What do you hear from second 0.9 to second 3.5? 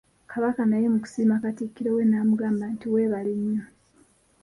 mu kusiima Katikkiro we, n'amugamba nti weebale